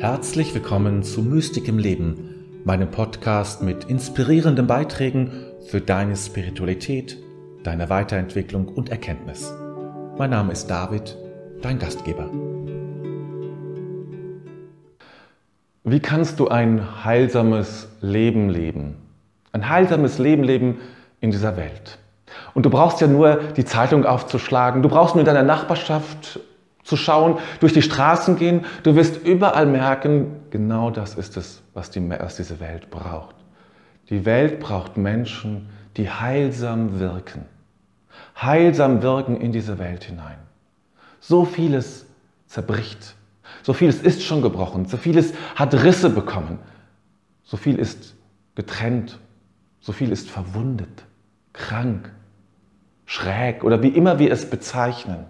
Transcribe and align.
Herzlich 0.00 0.54
willkommen 0.54 1.02
zu 1.02 1.22
Mystik 1.22 1.66
im 1.66 1.76
Leben, 1.76 2.62
meinem 2.64 2.88
Podcast 2.88 3.62
mit 3.62 3.82
inspirierenden 3.86 4.68
Beiträgen 4.68 5.32
für 5.66 5.80
deine 5.80 6.14
Spiritualität, 6.14 7.18
deine 7.64 7.90
Weiterentwicklung 7.90 8.68
und 8.68 8.90
Erkenntnis. 8.90 9.52
Mein 10.16 10.30
Name 10.30 10.52
ist 10.52 10.68
David, 10.68 11.16
dein 11.62 11.80
Gastgeber. 11.80 12.30
Wie 15.82 15.98
kannst 15.98 16.38
du 16.38 16.46
ein 16.46 17.04
heilsames 17.04 17.88
Leben 18.00 18.50
leben? 18.50 18.94
Ein 19.50 19.68
heilsames 19.68 20.18
Leben 20.20 20.44
leben 20.44 20.78
in 21.20 21.32
dieser 21.32 21.56
Welt. 21.56 21.98
Und 22.54 22.64
du 22.64 22.70
brauchst 22.70 23.00
ja 23.00 23.08
nur 23.08 23.40
die 23.56 23.64
Zeitung 23.64 24.06
aufzuschlagen, 24.06 24.80
du 24.80 24.88
brauchst 24.88 25.16
nur 25.16 25.22
in 25.22 25.26
deiner 25.26 25.42
Nachbarschaft 25.42 26.38
zu 26.88 26.96
schauen, 26.96 27.38
durch 27.60 27.74
die 27.74 27.82
Straßen 27.82 28.36
gehen. 28.36 28.64
Du 28.82 28.96
wirst 28.96 29.26
überall 29.26 29.66
merken, 29.66 30.40
genau 30.48 30.90
das 30.90 31.16
ist 31.16 31.36
es, 31.36 31.60
was, 31.74 31.90
die, 31.90 32.08
was 32.08 32.36
diese 32.36 32.60
Welt 32.60 32.88
braucht. 32.90 33.36
Die 34.08 34.24
Welt 34.24 34.58
braucht 34.58 34.96
Menschen, 34.96 35.68
die 35.98 36.08
heilsam 36.08 36.98
wirken. 36.98 37.44
Heilsam 38.40 39.02
wirken 39.02 39.38
in 39.38 39.52
diese 39.52 39.78
Welt 39.78 40.04
hinein. 40.04 40.38
So 41.20 41.44
vieles 41.44 42.06
zerbricht. 42.46 43.16
So 43.62 43.74
vieles 43.74 44.00
ist 44.00 44.22
schon 44.22 44.40
gebrochen. 44.40 44.86
So 44.86 44.96
vieles 44.96 45.34
hat 45.56 45.74
Risse 45.74 46.08
bekommen. 46.08 46.58
So 47.44 47.58
viel 47.58 47.78
ist 47.78 48.14
getrennt. 48.54 49.18
So 49.80 49.92
viel 49.92 50.10
ist 50.10 50.30
verwundet, 50.30 51.04
krank, 51.52 52.10
schräg 53.04 53.62
oder 53.62 53.82
wie 53.82 53.88
immer 53.88 54.18
wir 54.18 54.32
es 54.32 54.48
bezeichnen. 54.48 55.26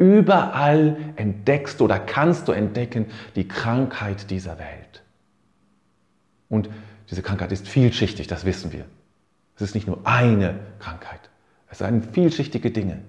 Überall 0.00 0.96
entdeckst 1.16 1.78
du 1.78 1.84
oder 1.84 1.98
kannst 1.98 2.48
du 2.48 2.52
entdecken 2.52 3.04
die 3.36 3.46
Krankheit 3.46 4.30
dieser 4.30 4.58
Welt. 4.58 5.02
Und 6.48 6.70
diese 7.10 7.20
Krankheit 7.20 7.52
ist 7.52 7.68
vielschichtig, 7.68 8.26
das 8.26 8.46
wissen 8.46 8.72
wir. 8.72 8.86
Es 9.56 9.60
ist 9.60 9.74
nicht 9.74 9.86
nur 9.86 9.98
eine 10.04 10.58
Krankheit, 10.78 11.20
es 11.68 11.78
sind 11.78 12.14
vielschichtige 12.14 12.70
Dinge. 12.70 13.00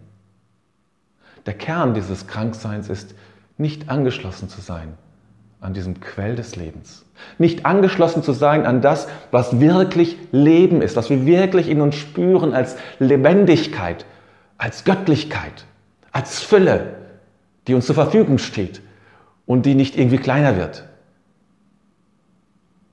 Der 1.45 1.53
Kern 1.53 1.93
dieses 1.93 2.27
Krankseins 2.27 2.89
ist, 2.89 3.15
nicht 3.57 3.87
angeschlossen 3.89 4.49
zu 4.49 4.59
sein 4.59 4.97
an 5.61 5.73
diesem 5.73 6.01
Quell 6.01 6.35
des 6.35 6.57
Lebens. 6.57 7.05
Nicht 7.37 7.65
angeschlossen 7.65 8.21
zu 8.21 8.33
sein 8.33 8.65
an 8.65 8.81
das, 8.81 9.07
was 9.31 9.61
wirklich 9.61 10.17
Leben 10.33 10.81
ist, 10.81 10.97
was 10.97 11.09
wir 11.09 11.25
wirklich 11.25 11.69
in 11.69 11.79
uns 11.79 11.95
spüren 11.95 12.53
als 12.53 12.75
Lebendigkeit, 12.99 14.05
als 14.57 14.83
Göttlichkeit 14.83 15.65
als 16.11 16.41
Fülle, 16.41 16.97
die 17.67 17.73
uns 17.73 17.85
zur 17.85 17.95
Verfügung 17.95 18.37
steht 18.37 18.81
und 19.45 19.65
die 19.65 19.75
nicht 19.75 19.97
irgendwie 19.97 20.17
kleiner 20.17 20.57
wird. 20.57 20.87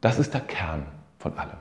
Das 0.00 0.18
ist 0.18 0.34
der 0.34 0.40
Kern 0.40 0.86
von 1.18 1.36
allem. 1.36 1.58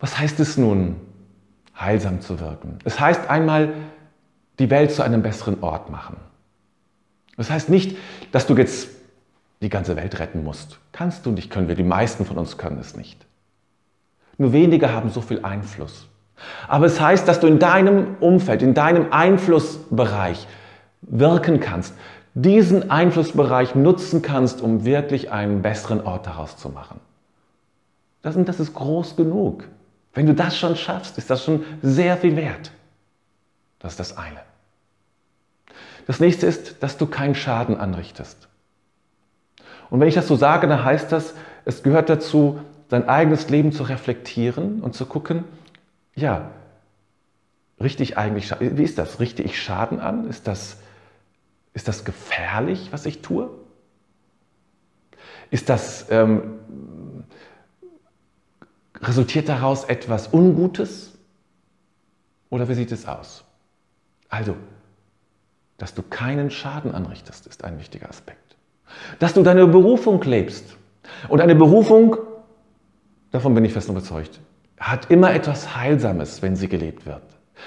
Was 0.00 0.18
heißt 0.18 0.40
es 0.40 0.56
nun, 0.56 0.96
heilsam 1.78 2.20
zu 2.20 2.40
wirken? 2.40 2.78
Es 2.84 2.98
heißt 2.98 3.28
einmal, 3.28 3.74
die 4.58 4.70
Welt 4.70 4.92
zu 4.92 5.02
einem 5.02 5.22
besseren 5.22 5.62
Ort 5.62 5.90
machen. 5.90 6.16
Das 7.36 7.50
heißt 7.50 7.68
nicht, 7.68 7.96
dass 8.32 8.46
du 8.46 8.56
jetzt 8.56 8.88
die 9.62 9.68
ganze 9.68 9.96
Welt 9.96 10.18
retten 10.18 10.42
musst. 10.42 10.78
Kannst 10.92 11.24
du 11.26 11.30
nicht, 11.30 11.50
können 11.50 11.68
wir. 11.68 11.74
Die 11.74 11.82
meisten 11.82 12.24
von 12.24 12.38
uns 12.38 12.58
können 12.58 12.78
es 12.78 12.96
nicht. 12.96 13.26
Nur 14.38 14.52
wenige 14.52 14.92
haben 14.92 15.10
so 15.10 15.20
viel 15.20 15.44
Einfluss. 15.44 16.09
Aber 16.68 16.86
es 16.86 17.00
heißt, 17.00 17.26
dass 17.26 17.40
du 17.40 17.46
in 17.46 17.58
deinem 17.58 18.16
Umfeld, 18.20 18.62
in 18.62 18.74
deinem 18.74 19.12
Einflussbereich 19.12 20.46
wirken 21.02 21.60
kannst, 21.60 21.94
diesen 22.34 22.90
Einflussbereich 22.90 23.74
nutzen 23.74 24.22
kannst, 24.22 24.60
um 24.60 24.84
wirklich 24.84 25.30
einen 25.32 25.62
besseren 25.62 26.00
Ort 26.00 26.26
daraus 26.26 26.56
zu 26.56 26.68
machen. 26.68 27.00
Das, 28.22 28.36
das 28.36 28.60
ist 28.60 28.74
groß 28.74 29.16
genug. 29.16 29.64
Wenn 30.12 30.26
du 30.26 30.34
das 30.34 30.56
schon 30.56 30.76
schaffst, 30.76 31.18
ist 31.18 31.30
das 31.30 31.44
schon 31.44 31.64
sehr 31.82 32.16
viel 32.16 32.36
wert. 32.36 32.72
Das 33.78 33.92
ist 33.92 34.00
das 34.00 34.16
eine. 34.16 34.40
Das 36.06 36.20
nächste 36.20 36.46
ist, 36.46 36.82
dass 36.82 36.96
du 36.96 37.06
keinen 37.06 37.34
Schaden 37.34 37.78
anrichtest. 37.78 38.48
Und 39.90 40.00
wenn 40.00 40.08
ich 40.08 40.14
das 40.14 40.28
so 40.28 40.36
sage, 40.36 40.66
dann 40.66 40.84
heißt 40.84 41.10
das, 41.12 41.34
es 41.64 41.82
gehört 41.82 42.08
dazu, 42.08 42.60
dein 42.88 43.08
eigenes 43.08 43.48
Leben 43.48 43.72
zu 43.72 43.84
reflektieren 43.84 44.80
und 44.80 44.94
zu 44.94 45.06
gucken, 45.06 45.44
ja, 46.20 46.50
richte 47.80 48.02
ich 48.02 48.18
eigentlich, 48.18 48.52
wie 48.60 48.82
ist 48.82 48.98
das? 48.98 49.20
Richte 49.20 49.42
ich 49.42 49.60
Schaden 49.60 50.00
an? 50.00 50.28
Ist 50.28 50.46
das, 50.46 50.76
ist 51.72 51.88
das 51.88 52.04
gefährlich, 52.04 52.88
was 52.92 53.06
ich 53.06 53.22
tue? 53.22 53.50
Ist 55.50 55.68
das, 55.68 56.06
ähm, 56.10 56.60
resultiert 59.00 59.48
daraus 59.48 59.84
etwas 59.84 60.32
Ungutes? 60.32 61.18
Oder 62.50 62.68
wie 62.68 62.74
sieht 62.74 62.92
es 62.92 63.06
aus? 63.06 63.44
Also, 64.28 64.56
dass 65.78 65.94
du 65.94 66.02
keinen 66.02 66.50
Schaden 66.50 66.94
anrichtest, 66.94 67.46
ist 67.46 67.64
ein 67.64 67.78
wichtiger 67.78 68.08
Aspekt. 68.08 68.56
Dass 69.18 69.34
du 69.34 69.42
deine 69.42 69.66
Berufung 69.66 70.22
lebst. 70.22 70.76
Und 71.28 71.40
eine 71.40 71.54
Berufung, 71.54 72.16
davon 73.30 73.54
bin 73.54 73.64
ich 73.64 73.72
fest 73.72 73.88
überzeugt, 73.88 74.40
hat 74.80 75.10
immer 75.10 75.32
etwas 75.32 75.76
Heilsames, 75.76 76.40
wenn 76.42 76.56
sie 76.56 76.68
gelebt 76.68 77.06
wird. 77.06 77.22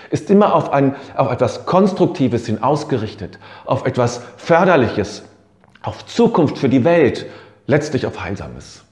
Ist 0.10 0.32
immer 0.32 0.56
auf, 0.56 0.74
ein, 0.74 0.96
auf 1.16 1.32
etwas 1.32 1.68
Konstruktives 1.68 2.48
hin 2.48 2.64
ausgerichtet, 2.64 3.38
auf 3.66 3.86
etwas 3.86 4.24
Förderliches, 4.38 5.24
auf 5.84 6.06
Zukunft 6.08 6.58
für 6.58 6.70
die 6.70 6.84
Welt, 6.84 7.28
letztlich 7.68 8.08
auf 8.08 8.20
Heilsames. 8.22 8.84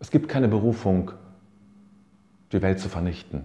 Es 0.00 0.10
gibt 0.10 0.28
keine 0.28 0.48
Berufung, 0.48 1.12
die 2.52 2.62
Welt 2.62 2.80
zu 2.80 2.88
vernichten. 2.88 3.44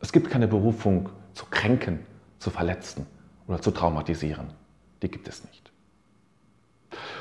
Es 0.00 0.12
gibt 0.12 0.28
keine 0.30 0.46
Berufung, 0.46 1.08
zu 1.32 1.46
kränken, 1.50 2.00
zu 2.38 2.50
verletzen 2.50 3.06
oder 3.48 3.60
zu 3.60 3.70
traumatisieren. 3.70 4.48
Die 5.02 5.10
gibt 5.10 5.28
es 5.28 5.44
nicht. 5.44 5.63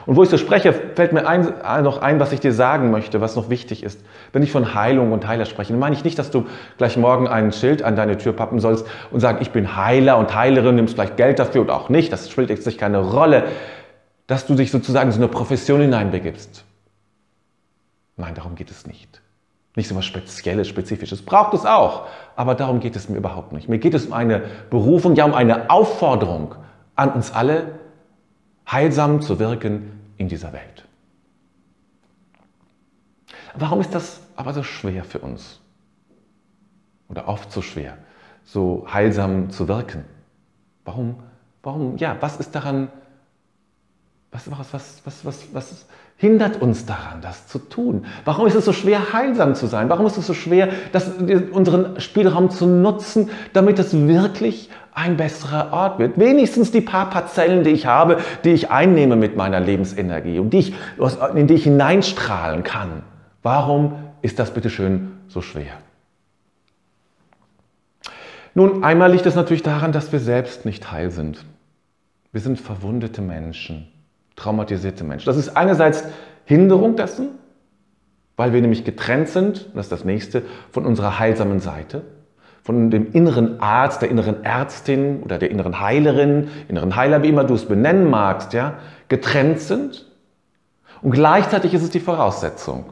Und 0.05 0.15
wo 0.15 0.23
ich 0.23 0.29
so 0.29 0.37
spreche, 0.37 0.73
fällt 0.73 1.13
mir 1.13 1.25
ein, 1.27 1.53
noch 1.83 2.01
ein, 2.01 2.19
was 2.19 2.31
ich 2.31 2.39
dir 2.39 2.51
sagen 2.51 2.91
möchte, 2.91 3.21
was 3.21 3.35
noch 3.35 3.49
wichtig 3.49 3.83
ist. 3.83 4.03
Wenn 4.33 4.43
ich 4.43 4.51
von 4.51 4.73
Heilung 4.73 5.11
und 5.11 5.27
Heiler 5.27 5.45
spreche, 5.45 5.71
dann 5.71 5.79
meine 5.79 5.95
ich 5.95 6.03
nicht, 6.03 6.19
dass 6.19 6.29
du 6.29 6.45
gleich 6.77 6.97
morgen 6.97 7.27
ein 7.27 7.53
Schild 7.53 7.83
an 7.83 7.95
deine 7.95 8.17
Tür 8.17 8.33
pappen 8.33 8.59
sollst 8.59 8.85
und 9.11 9.19
sagen, 9.21 9.37
ich 9.41 9.51
bin 9.51 9.77
Heiler 9.77 10.17
und 10.17 10.35
Heilerin, 10.35 10.75
nimmst 10.75 10.95
gleich 10.95 11.15
Geld 11.15 11.39
dafür 11.39 11.61
oder 11.61 11.75
auch 11.75 11.89
nicht. 11.89 12.11
Das 12.11 12.29
spielt 12.29 12.49
jetzt 12.49 12.65
nicht 12.65 12.77
keine 12.77 12.99
Rolle, 12.99 13.45
dass 14.27 14.45
du 14.45 14.55
dich 14.55 14.71
sozusagen 14.71 15.07
in 15.09 15.13
so 15.13 15.19
eine 15.19 15.29
Profession 15.29 15.79
hineinbegibst. 15.81 16.65
Nein, 18.17 18.35
darum 18.35 18.55
geht 18.55 18.71
es 18.71 18.85
nicht. 18.85 19.21
Nicht 19.75 19.87
so 19.87 19.95
was 19.95 20.05
Spezielles, 20.05 20.67
Spezifisches. 20.67 21.23
Braucht 21.23 21.53
es 21.53 21.65
auch. 21.65 22.07
Aber 22.35 22.53
darum 22.55 22.79
geht 22.79 22.95
es 22.95 23.09
mir 23.09 23.17
überhaupt 23.17 23.53
nicht. 23.53 23.69
Mir 23.69 23.79
geht 23.79 23.93
es 23.93 24.05
um 24.05 24.13
eine 24.13 24.43
Berufung, 24.69 25.15
ja 25.15 25.25
um 25.25 25.33
eine 25.33 25.69
Aufforderung 25.69 26.55
an 26.95 27.11
uns 27.13 27.33
alle, 27.33 27.79
heilsam 28.71 29.21
zu 29.21 29.39
wirken 29.39 29.99
in 30.17 30.27
dieser 30.27 30.53
Welt. 30.53 30.87
Warum 33.55 33.81
ist 33.81 33.93
das 33.93 34.21
aber 34.35 34.53
so 34.53 34.63
schwer 34.63 35.03
für 35.03 35.19
uns? 35.19 35.59
Oder 37.07 37.27
oft 37.27 37.51
so 37.51 37.61
schwer, 37.61 37.97
so 38.43 38.87
heilsam 38.91 39.49
zu 39.51 39.67
wirken? 39.67 40.05
Warum, 40.85 41.15
warum, 41.61 41.97
ja, 41.97 42.17
was 42.19 42.37
ist 42.37 42.55
daran, 42.55 42.89
was, 44.33 44.73
was, 44.73 45.01
was, 45.05 45.25
was, 45.25 45.53
was, 45.53 45.85
hindert 46.17 46.61
uns 46.61 46.85
daran, 46.85 47.21
das 47.21 47.47
zu 47.47 47.59
tun? 47.59 48.05
Warum 48.25 48.47
ist 48.47 48.55
es 48.55 48.65
so 48.65 48.73
schwer, 48.73 49.13
heilsam 49.13 49.55
zu 49.55 49.67
sein? 49.67 49.89
Warum 49.89 50.05
ist 50.05 50.17
es 50.17 50.25
so 50.25 50.33
schwer, 50.33 50.69
das, 50.91 51.11
unseren 51.51 51.99
Spielraum 51.99 52.49
zu 52.49 52.65
nutzen, 52.65 53.29
damit 53.51 53.77
es 53.79 53.93
wirklich 53.93 54.69
ein 54.95 55.17
besserer 55.17 55.73
Ort 55.73 55.99
wird. 55.99 56.19
Wenigstens 56.19 56.71
die 56.71 56.81
paar 56.81 57.09
Parzellen, 57.09 57.63
die 57.63 57.71
ich 57.71 57.85
habe, 57.85 58.17
die 58.43 58.51
ich 58.51 58.69
einnehme 58.69 59.15
mit 59.15 59.35
meiner 59.35 59.59
Lebensenergie 59.59 60.39
und 60.39 60.51
die 60.51 60.59
ich, 60.59 60.73
in 61.35 61.47
die 61.47 61.55
ich 61.55 61.63
hineinstrahlen 61.63 62.63
kann. 62.63 63.03
Warum 63.41 63.95
ist 64.21 64.39
das 64.39 64.53
bitte 64.53 64.69
schön 64.69 65.13
so 65.27 65.41
schwer? 65.41 65.73
Nun, 68.53 68.83
einmal 68.83 69.11
liegt 69.11 69.25
es 69.25 69.35
natürlich 69.35 69.63
daran, 69.63 69.91
dass 69.91 70.11
wir 70.11 70.19
selbst 70.19 70.63
nicht 70.63 70.91
heil 70.91 71.09
sind. 71.09 71.43
Wir 72.31 72.41
sind 72.41 72.59
verwundete 72.59 73.21
Menschen, 73.21 73.87
traumatisierte 74.35 75.03
Menschen. 75.03 75.25
Das 75.25 75.37
ist 75.37 75.55
einerseits 75.55 76.03
Hinderung 76.45 76.95
dessen, 76.95 77.29
weil 78.35 78.53
wir 78.53 78.61
nämlich 78.61 78.83
getrennt 78.83 79.29
sind, 79.29 79.69
das 79.73 79.85
ist 79.85 79.91
das 79.91 80.05
nächste, 80.05 80.43
von 80.71 80.85
unserer 80.85 81.19
heilsamen 81.19 81.59
Seite 81.59 82.03
von 82.63 82.89
dem 82.89 83.11
inneren 83.11 83.59
Arzt, 83.59 84.01
der 84.01 84.09
inneren 84.09 84.43
Ärztin 84.43 85.21
oder 85.21 85.37
der 85.37 85.51
inneren 85.51 85.81
Heilerin, 85.81 86.49
inneren 86.69 86.95
Heiler, 86.95 87.21
wie 87.21 87.29
immer 87.29 87.43
du 87.43 87.55
es 87.55 87.65
benennen 87.65 88.09
magst, 88.09 88.53
ja, 88.53 88.75
getrennt 89.09 89.59
sind. 89.59 90.09
Und 91.01 91.11
gleichzeitig 91.11 91.73
ist 91.73 91.83
es 91.83 91.89
die 91.89 91.99
Voraussetzung. 91.99 92.85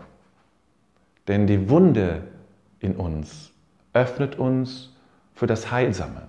Denn 1.30 1.48
die 1.48 1.70
Wunde 1.70 2.24
in 2.80 2.98
uns 2.98 3.52
öffnet 3.94 4.38
uns 4.38 4.94
für 5.34 5.48
das 5.48 5.72
Heilsame. 5.72 6.24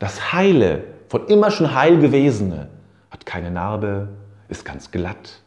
Das 0.00 0.32
Heile 0.32 0.82
von 1.08 1.28
immer 1.28 1.52
schon 1.52 1.76
heil 1.76 1.98
gewesene, 1.98 2.68
hat 3.10 3.26
keine 3.26 3.50
Narbe, 3.50 4.08
ist 4.48 4.64
ganz 4.64 4.90
glatt, 4.90 5.42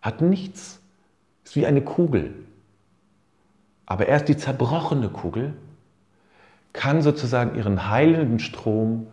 hat 0.00 0.20
nichts, 0.20 0.80
ist 1.44 1.56
wie 1.56 1.66
eine 1.66 1.82
Kugel. 1.82 2.34
Aber 3.86 4.06
erst 4.06 4.28
die 4.28 4.36
zerbrochene 4.36 5.08
Kugel 5.08 5.54
kann 6.72 7.02
sozusagen 7.02 7.56
ihren 7.56 7.90
heilenden 7.90 8.38
Strom 8.38 9.08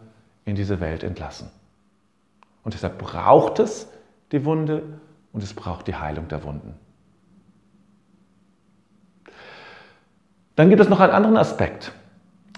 in 0.46 0.56
diese 0.56 0.80
Welt 0.80 1.04
entlassen. 1.04 1.50
Und 2.64 2.74
deshalb 2.74 2.98
braucht 2.98 3.60
es 3.60 3.88
die 4.32 4.46
Wunde 4.46 4.84
und 5.34 5.44
es 5.44 5.54
braucht 5.54 5.88
die 5.88 5.96
Heilung 5.96 6.28
der 6.28 6.44
Wunden. 6.44 6.76
Dann 10.56 10.70
gibt 10.70 10.82
es 10.82 10.90
noch 10.90 11.00
einen 11.00 11.14
anderen 11.14 11.38
Aspekt, 11.38 11.94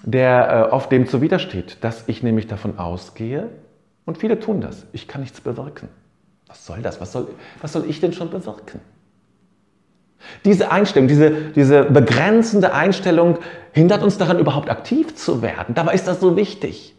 der 0.03 0.49
äh, 0.49 0.71
oft 0.71 0.91
dem 0.91 1.07
zu 1.07 1.21
widersteht, 1.21 1.83
dass 1.83 2.07
ich 2.07 2.23
nämlich 2.23 2.47
davon 2.47 2.79
ausgehe, 2.79 3.49
und 4.11 4.17
viele 4.17 4.41
tun 4.41 4.59
das, 4.59 4.85
ich 4.91 5.07
kann 5.07 5.21
nichts 5.21 5.39
bewirken. 5.39 5.87
Was 6.47 6.65
soll 6.65 6.81
das? 6.81 6.99
Was 6.99 7.13
soll, 7.13 7.29
was 7.61 7.71
soll 7.71 7.85
ich 7.87 8.01
denn 8.01 8.11
schon 8.11 8.29
bewirken? 8.29 8.81
Diese 10.43 10.69
Einstellung, 10.69 11.07
diese, 11.07 11.31
diese 11.31 11.85
begrenzende 11.85 12.73
Einstellung 12.73 13.37
hindert 13.71 14.03
uns 14.03 14.17
daran, 14.17 14.37
überhaupt 14.37 14.69
aktiv 14.69 15.15
zu 15.15 15.41
werden. 15.41 15.75
Dabei 15.75 15.93
ist 15.93 16.09
das 16.09 16.19
so 16.19 16.35
wichtig. 16.35 16.93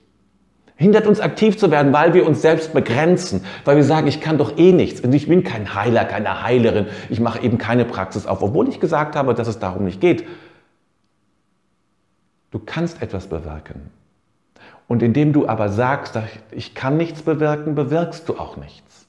Hindert 0.74 1.06
uns 1.06 1.20
aktiv 1.20 1.58
zu 1.58 1.70
werden, 1.70 1.92
weil 1.92 2.14
wir 2.14 2.26
uns 2.26 2.40
selbst 2.40 2.72
begrenzen, 2.72 3.44
weil 3.66 3.76
wir 3.76 3.84
sagen, 3.84 4.06
ich 4.06 4.22
kann 4.22 4.38
doch 4.38 4.56
eh 4.56 4.72
nichts 4.72 5.02
und 5.02 5.12
ich 5.12 5.28
bin 5.28 5.44
kein 5.44 5.74
Heiler, 5.74 6.06
keine 6.06 6.42
Heilerin, 6.42 6.86
ich 7.10 7.20
mache 7.20 7.42
eben 7.42 7.58
keine 7.58 7.84
Praxis 7.84 8.26
auf, 8.26 8.42
obwohl 8.42 8.70
ich 8.70 8.80
gesagt 8.80 9.16
habe, 9.16 9.34
dass 9.34 9.48
es 9.48 9.58
darum 9.58 9.84
nicht 9.84 10.00
geht. 10.00 10.26
Du 12.50 12.58
kannst 12.58 13.02
etwas 13.02 13.26
bewirken. 13.26 13.90
Und 14.92 15.02
indem 15.02 15.32
du 15.32 15.48
aber 15.48 15.70
sagst, 15.70 16.18
ich 16.50 16.74
kann 16.74 16.98
nichts 16.98 17.22
bewirken, 17.22 17.74
bewirkst 17.74 18.28
du 18.28 18.38
auch 18.38 18.58
nichts. 18.58 19.06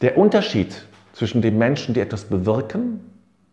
Der 0.00 0.18
Unterschied 0.18 0.84
zwischen 1.12 1.42
den 1.42 1.58
Menschen, 1.58 1.94
die 1.94 2.00
etwas 2.00 2.24
bewirken 2.24 2.98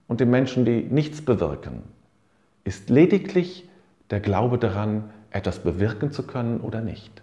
und 0.08 0.20
den 0.20 0.32
Menschen, 0.32 0.66
die 0.66 0.82
nichts 0.82 1.22
bewirken, 1.22 1.84
ist 2.64 2.90
lediglich 2.90 3.70
der 4.10 4.20
Glaube 4.20 4.58
daran, 4.58 5.04
etwas 5.30 5.60
bewirken 5.60 6.12
zu 6.12 6.24
können 6.24 6.60
oder 6.62 6.82
nicht. 6.82 7.22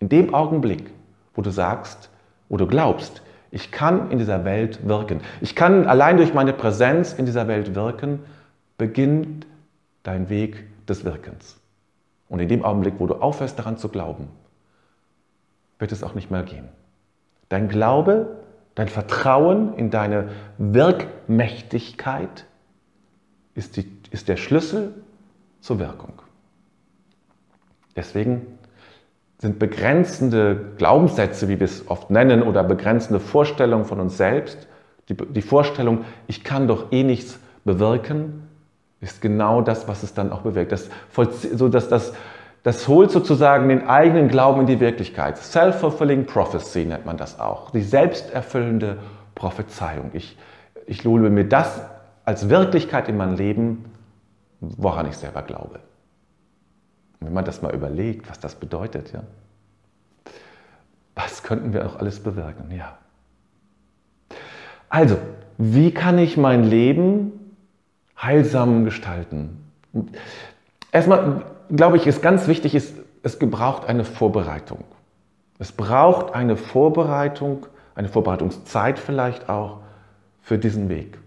In 0.00 0.08
dem 0.08 0.34
Augenblick, 0.34 0.90
wo 1.36 1.42
du 1.42 1.50
sagst, 1.50 2.10
wo 2.48 2.56
du 2.56 2.66
glaubst, 2.66 3.22
ich 3.52 3.70
kann 3.70 4.10
in 4.10 4.18
dieser 4.18 4.44
Welt 4.44 4.80
wirken, 4.84 5.20
ich 5.40 5.54
kann 5.54 5.86
allein 5.86 6.16
durch 6.16 6.34
meine 6.34 6.52
Präsenz 6.52 7.12
in 7.12 7.24
dieser 7.24 7.46
Welt 7.46 7.76
wirken, 7.76 8.18
beginnt 8.78 9.46
dein 10.02 10.28
Weg 10.28 10.64
des 10.88 11.04
Wirkens. 11.04 11.60
Und 12.34 12.40
in 12.40 12.48
dem 12.48 12.64
Augenblick, 12.64 12.94
wo 12.98 13.06
du 13.06 13.14
aufhörst 13.14 13.58
daran 13.58 13.78
zu 13.78 13.88
glauben, 13.88 14.28
wird 15.78 15.92
es 15.92 16.02
auch 16.02 16.14
nicht 16.14 16.30
mehr 16.30 16.42
gehen. 16.42 16.68
Dein 17.48 17.68
Glaube 17.68 18.44
Dein 18.74 18.88
Vertrauen 18.88 19.74
in 19.74 19.90
deine 19.90 20.30
Wirkmächtigkeit 20.58 22.44
ist, 23.54 23.76
die, 23.76 23.90
ist 24.10 24.28
der 24.28 24.36
Schlüssel 24.36 24.94
zur 25.60 25.78
Wirkung. 25.78 26.14
Deswegen 27.94 28.46
sind 29.38 29.60
begrenzende 29.60 30.72
Glaubenssätze, 30.76 31.48
wie 31.48 31.60
wir 31.60 31.66
es 31.66 31.88
oft 31.88 32.10
nennen, 32.10 32.42
oder 32.42 32.64
begrenzende 32.64 33.20
Vorstellungen 33.20 33.84
von 33.84 34.00
uns 34.00 34.16
selbst, 34.16 34.66
die, 35.08 35.14
die 35.14 35.42
Vorstellung, 35.42 36.04
ich 36.26 36.42
kann 36.42 36.66
doch 36.66 36.90
eh 36.90 37.04
nichts 37.04 37.38
bewirken, 37.64 38.48
ist 39.00 39.20
genau 39.20 39.60
das, 39.60 39.86
was 39.88 40.02
es 40.02 40.14
dann 40.14 40.32
auch 40.32 40.42
bewirkt. 40.42 40.72
Das, 40.72 40.88
so 41.54 41.68
dass 41.68 41.88
das 41.88 42.14
das 42.64 42.88
holt 42.88 43.10
sozusagen 43.10 43.68
den 43.68 43.88
eigenen 43.88 44.28
Glauben 44.28 44.62
in 44.62 44.66
die 44.66 44.80
Wirklichkeit. 44.80 45.36
Self-fulfilling 45.36 46.24
prophecy 46.24 46.86
nennt 46.86 47.04
man 47.04 47.18
das 47.18 47.38
auch. 47.38 47.70
Die 47.70 47.82
selbsterfüllende 47.82 48.98
Prophezeiung. 49.34 50.10
Ich, 50.14 50.38
ich 50.86 51.04
lule 51.04 51.28
mir 51.28 51.44
das 51.44 51.82
als 52.24 52.48
Wirklichkeit 52.48 53.10
in 53.10 53.18
mein 53.18 53.36
Leben, 53.36 53.84
woran 54.60 55.06
ich 55.06 55.18
selber 55.18 55.42
glaube. 55.42 55.74
Und 57.20 57.26
wenn 57.26 57.34
man 57.34 57.44
das 57.44 57.60
mal 57.60 57.74
überlegt, 57.74 58.30
was 58.30 58.40
das 58.40 58.54
bedeutet, 58.54 59.12
ja. 59.12 59.22
Was 61.14 61.42
könnten 61.42 61.74
wir 61.74 61.84
auch 61.84 61.96
alles 61.96 62.20
bewirken, 62.20 62.70
ja. 62.74 62.96
Also, 64.88 65.18
wie 65.58 65.92
kann 65.92 66.16
ich 66.16 66.38
mein 66.38 66.64
Leben 66.64 67.43
heilsam 68.20 68.84
gestalten? 68.84 69.70
Erstmal, 70.92 71.42
glaube 71.70 71.96
ich, 71.96 72.06
ist 72.06 72.22
ganz 72.22 72.46
wichtig, 72.46 72.74
ist, 72.74 72.94
es 73.22 73.38
braucht 73.38 73.86
eine 73.86 74.04
Vorbereitung. 74.04 74.84
Es 75.58 75.72
braucht 75.72 76.34
eine 76.34 76.56
Vorbereitung, 76.56 77.66
eine 77.94 78.08
Vorbereitungszeit 78.08 78.98
vielleicht 78.98 79.48
auch 79.48 79.80
für 80.42 80.58
diesen 80.58 80.88
Weg, 80.88 81.18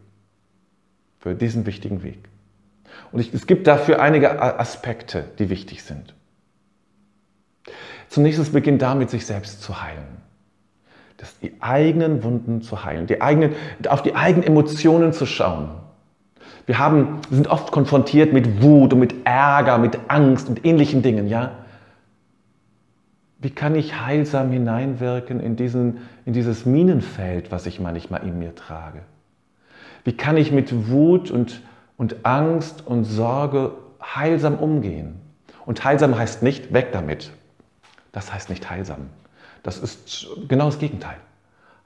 für 1.20 1.34
diesen 1.34 1.66
wichtigen 1.66 2.04
Weg. 2.04 2.20
Und 3.12 3.20
ich, 3.20 3.34
es 3.34 3.48
gibt 3.48 3.68
dafür 3.68 4.02
einige 4.02 4.42
Aspekte, 4.42 5.26
die 5.40 5.50
wichtig 5.50 5.84
sind. 5.84 6.14
Zunächst 8.10 8.40
es 8.40 8.52
beginnt 8.52 8.82
damit, 8.82 9.10
sich 9.10 9.26
selbst 9.26 9.62
zu 9.62 9.82
heilen. 9.82 10.22
Das, 11.18 11.40
die 11.40 11.54
eigenen 11.62 12.24
Wunden 12.24 12.62
zu 12.62 12.84
heilen, 12.84 13.08
die 13.08 13.22
eigenen, 13.22 13.56
auf 13.88 14.04
die 14.04 14.16
eigenen 14.16 14.46
Emotionen 14.46 15.14
zu 15.14 15.26
schauen. 15.26 15.70
Wir 16.68 16.78
haben, 16.78 17.22
sind 17.32 17.48
oft 17.48 17.72
konfrontiert 17.72 18.34
mit 18.34 18.62
Wut 18.62 18.92
und 18.94 19.00
mit 19.00 19.26
Ärger, 19.26 19.78
mit 19.78 19.98
Angst 20.10 20.50
und 20.50 20.66
ähnlichen 20.66 21.02
Dingen, 21.02 21.28
ja? 21.28 21.54
Wie 23.40 23.52
kann 23.52 23.74
ich 23.76 24.02
heilsam 24.02 24.52
hineinwirken 24.52 25.40
in, 25.40 25.56
diesen, 25.56 26.00
in 26.26 26.34
dieses 26.34 26.66
Minenfeld, 26.66 27.52
was 27.52 27.66
ich 27.68 27.80
manchmal 27.80 28.24
in 28.24 28.38
mir 28.38 28.54
trage? 28.54 29.02
Wie 30.04 30.12
kann 30.12 30.36
ich 30.36 30.52
mit 30.52 30.90
Wut 30.90 31.32
und, 31.32 31.62
und 31.96 32.26
Angst 32.26 32.86
und 32.86 33.06
Sorge 33.06 33.72
heilsam 34.02 34.56
umgehen? 34.56 35.22
Und 35.66 35.86
heilsam 35.86 36.18
heißt 36.18 36.44
nicht 36.44 36.74
weg 36.74 36.92
damit. 36.92 37.32
Das 38.12 38.34
heißt 38.34 38.50
nicht 38.50 38.70
heilsam. 38.70 39.10
Das 39.64 39.78
ist 39.78 40.28
genau 40.50 40.66
das 40.66 40.80
Gegenteil. 40.80 41.18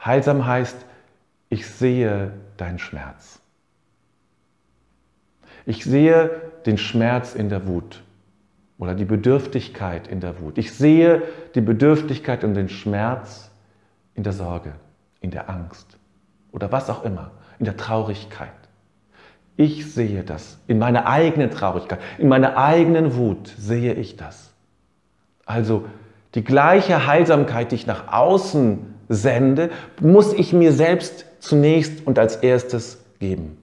Heilsam 0.04 0.48
heißt, 0.48 0.78
ich 1.50 1.68
sehe 1.68 2.32
deinen 2.58 2.80
Schmerz. 2.80 3.42
Ich 5.66 5.84
sehe 5.84 6.30
den 6.66 6.78
Schmerz 6.78 7.36
in 7.36 7.50
der 7.50 7.68
Wut 7.68 8.04
oder 8.78 8.96
die 8.96 9.06
Bedürftigkeit 9.06 10.08
in 10.08 10.20
der 10.20 10.40
Wut. 10.40 10.58
Ich 10.58 10.74
sehe 10.74 11.22
die 11.54 11.62
Bedürftigkeit 11.62 12.44
und 12.44 12.56
den 12.56 12.70
Schmerz 12.70 13.52
in 14.16 14.24
der 14.24 14.34
Sorge, 14.34 14.74
in 15.20 15.32
der 15.32 15.50
Angst 15.50 15.98
oder 16.52 16.72
was 16.72 16.90
auch 16.90 17.04
immer, 17.04 17.32
in 17.60 17.66
der 17.66 17.78
Traurigkeit. 17.78 18.50
Ich 19.56 19.94
sehe 19.94 20.24
das 20.24 20.58
in 20.68 20.80
meiner 20.80 21.06
eigenen 21.06 21.52
Traurigkeit, 21.52 22.00
in 22.18 22.28
meiner 22.28 22.58
eigenen 22.58 23.16
Wut 23.16 23.54
sehe 23.58 23.94
ich 23.94 24.16
das. 24.16 24.52
Also 25.46 25.86
die 26.34 26.44
gleiche 26.44 27.06
Heilsamkeit, 27.06 27.72
die 27.72 27.76
ich 27.76 27.88
nach 27.88 28.12
außen 28.12 28.80
sende, 29.10 29.70
muss 30.00 30.34
ich 30.34 30.54
mir 30.54 30.72
selbst 30.72 31.26
zunächst 31.40 32.08
und 32.08 32.18
als 32.18 32.38
erstes 32.38 33.04
geben 33.20 33.61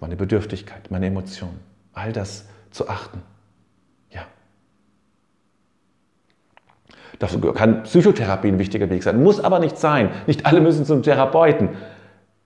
meine 0.00 0.16
Bedürftigkeit, 0.16 0.90
meine 0.90 1.06
Emotionen, 1.06 1.60
all 1.92 2.12
das 2.12 2.46
zu 2.70 2.88
achten. 2.88 3.22
Ja. 4.10 4.26
Dafür 7.18 7.54
kann 7.54 7.84
Psychotherapie 7.84 8.48
ein 8.48 8.58
wichtiger 8.58 8.90
Weg 8.90 9.02
sein, 9.02 9.22
muss 9.22 9.40
aber 9.40 9.58
nicht 9.58 9.78
sein. 9.78 10.10
Nicht 10.26 10.46
alle 10.46 10.60
müssen 10.60 10.84
zum 10.84 11.02
Therapeuten. 11.02 11.70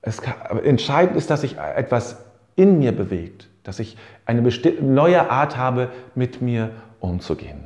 Kann, 0.02 0.64
entscheidend 0.64 1.16
ist, 1.16 1.30
dass 1.30 1.42
sich 1.42 1.58
etwas 1.58 2.24
in 2.56 2.78
mir 2.78 2.92
bewegt, 2.92 3.48
dass 3.64 3.78
ich 3.78 3.96
eine 4.24 4.42
neue 4.80 5.30
Art 5.30 5.56
habe, 5.56 5.90
mit 6.14 6.40
mir 6.40 6.70
umzugehen. 7.00 7.64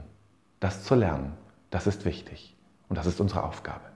Das 0.60 0.82
zu 0.84 0.94
lernen, 0.94 1.32
das 1.70 1.86
ist 1.86 2.04
wichtig 2.04 2.56
und 2.88 2.96
das 2.96 3.06
ist 3.06 3.20
unsere 3.20 3.44
Aufgabe. 3.44 3.93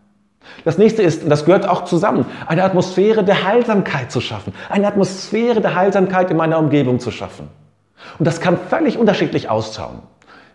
Das 0.65 0.79
nächste 0.79 1.03
ist, 1.03 1.25
und 1.25 1.31
das 1.31 1.45
gehört 1.45 1.69
auch 1.69 1.85
zusammen, 1.85 2.27
eine 2.47 2.65
Atmosphäre 2.65 3.25
der 3.25 3.45
Heilsamkeit 3.45 4.11
zu 4.11 4.21
schaffen. 4.21 4.53
Eine 4.69 4.87
Atmosphäre 4.87 5.61
der 5.61 5.75
Heilsamkeit 5.75 6.31
in 6.31 6.37
meiner 6.37 6.59
Umgebung 6.59 7.01
zu 7.01 7.11
schaffen. 7.11 7.49
Und 8.19 8.25
das 8.27 8.41
kann 8.41 8.59
völlig 8.69 8.99
unterschiedlich 8.99 9.51
ausschauen. 9.51 10.03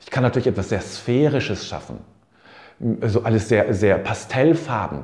Ich 0.01 0.09
kann 0.09 0.23
natürlich 0.23 0.47
etwas 0.47 0.69
sehr 0.69 0.81
Sphärisches 0.81 1.67
schaffen. 1.67 1.99
Also 3.01 3.23
alles 3.23 3.49
sehr, 3.49 3.73
sehr 3.73 3.97
pastellfarben. 3.97 5.03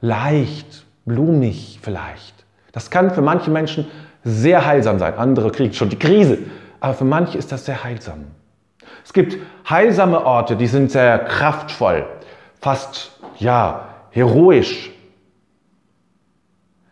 Leicht, 0.00 0.86
blumig 1.04 1.78
vielleicht. 1.82 2.44
Das 2.72 2.90
kann 2.90 3.10
für 3.12 3.22
manche 3.22 3.50
Menschen 3.50 3.86
sehr 4.24 4.64
heilsam 4.64 4.98
sein. 4.98 5.14
Andere 5.14 5.50
kriegen 5.50 5.74
schon 5.74 5.90
die 5.90 5.98
Krise. 5.98 6.38
Aber 6.80 6.94
für 6.94 7.04
manche 7.04 7.38
ist 7.38 7.52
das 7.52 7.66
sehr 7.66 7.84
heilsam. 7.84 8.24
Es 9.04 9.12
gibt 9.12 9.36
heilsame 9.68 10.24
Orte, 10.24 10.56
die 10.56 10.66
sind 10.66 10.90
sehr 10.90 11.18
kraftvoll, 11.18 12.06
fast 12.60 13.12
ja, 13.38 13.88
heroisch. 14.10 14.90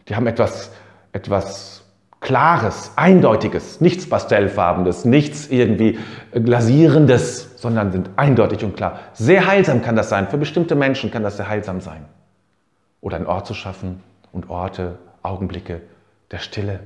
Die 0.09 0.17
haben 0.17 0.27
etwas, 0.27 0.71
etwas 1.13 1.85
Klares, 2.21 2.93
Eindeutiges, 2.97 3.81
nichts 3.81 4.09
Pastellfarbenes, 4.09 5.05
nichts 5.05 5.49
irgendwie 5.49 5.99
Glasierendes, 6.33 7.61
sondern 7.61 7.93
sind 7.93 8.11
eindeutig 8.17 8.63
und 8.63 8.77
klar. 8.77 9.01
Sehr 9.15 9.47
heilsam 9.47 9.81
kann 9.83 9.97
das 9.97 10.11
sein. 10.11 10.29
Für 10.29 10.37
bestimmte 10.37 10.75
Menschen 10.75 11.11
kann 11.11 11.23
das 11.23 11.39
sehr 11.39 11.49
heilsam 11.49 11.81
sein. 11.81 12.05
Oder 13.01 13.17
einen 13.17 13.27
Ort 13.27 13.47
zu 13.47 13.55
schaffen 13.55 14.03
und 14.33 14.51
Orte, 14.51 14.99
Augenblicke 15.23 15.81
der 16.31 16.39
Stille, 16.39 16.81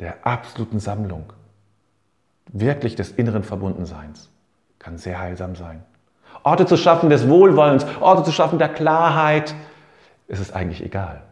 der 0.00 0.26
absoluten 0.26 0.80
Sammlung, 0.80 1.32
wirklich 2.52 2.96
des 2.96 3.12
inneren 3.12 3.44
Verbundenseins, 3.44 4.30
kann 4.78 4.98
sehr 4.98 5.20
heilsam 5.20 5.54
sein. 5.54 5.84
Orte 6.42 6.66
zu 6.66 6.76
schaffen 6.76 7.10
des 7.10 7.28
Wohlwollens, 7.28 7.84
Orte 8.00 8.24
zu 8.24 8.32
schaffen 8.32 8.58
der 8.58 8.68
Klarheit, 8.68 9.54
ist 10.28 10.40
es 10.40 10.52
eigentlich 10.52 10.82
egal. 10.82 11.22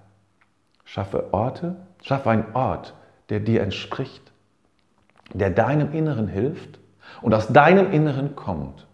Schaffe 0.85 1.33
Orte, 1.33 1.77
schaffe 2.03 2.31
einen 2.31 2.45
Ort, 2.55 2.95
der 3.29 3.41
dir 3.41 3.63
entspricht, 3.63 4.33
der 5.33 5.51
deinem 5.51 5.93
Inneren 5.93 6.29
hilft 6.29 6.79
und 7.23 7.35
aus 7.35 7.49
deinem 7.49 7.93
Inneren 7.93 8.37
kommt. 8.37 8.87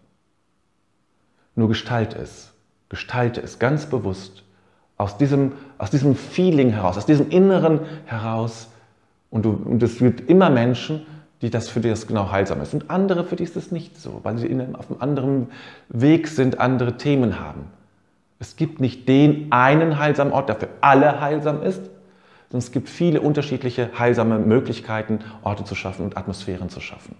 Nur 1.54 1.68
gestalte 1.68 2.18
es, 2.18 2.52
gestalte 2.88 3.40
es 3.40 3.58
ganz 3.58 3.86
bewusst 3.86 4.44
aus 4.96 5.16
diesem, 5.18 5.52
aus 5.78 5.90
diesem 5.90 6.14
Feeling 6.14 6.70
heraus, 6.70 6.96
aus 6.96 7.06
diesem 7.06 7.30
Inneren 7.30 7.80
heraus. 8.06 8.70
Und, 9.30 9.46
und 9.46 9.82
es 9.82 9.98
gibt 9.98 10.28
immer 10.28 10.50
Menschen, 10.50 11.06
die 11.44 11.50
das 11.50 11.68
für 11.68 11.80
das 11.80 12.06
genau 12.06 12.30
heilsam 12.30 12.62
ist. 12.62 12.72
Und 12.72 12.88
andere, 12.88 13.22
für 13.22 13.36
die 13.36 13.44
ist 13.44 13.54
es 13.54 13.70
nicht 13.70 14.00
so, 14.00 14.20
weil 14.22 14.38
sie 14.38 14.46
auf 14.46 14.90
einem 14.90 15.00
anderen 15.00 15.48
Weg 15.90 16.28
sind, 16.28 16.58
andere 16.58 16.96
Themen 16.96 17.38
haben. 17.38 17.66
Es 18.38 18.56
gibt 18.56 18.80
nicht 18.80 19.06
den 19.08 19.52
einen 19.52 19.98
heilsamen 19.98 20.32
Ort, 20.32 20.48
der 20.48 20.56
für 20.56 20.70
alle 20.80 21.20
heilsam 21.20 21.62
ist, 21.62 21.82
sondern 22.48 22.66
es 22.66 22.72
gibt 22.72 22.88
viele 22.88 23.20
unterschiedliche 23.20 23.90
heilsame 23.98 24.38
Möglichkeiten, 24.38 25.18
Orte 25.42 25.64
zu 25.64 25.74
schaffen 25.74 26.06
und 26.06 26.16
Atmosphären 26.16 26.70
zu 26.70 26.80
schaffen. 26.80 27.14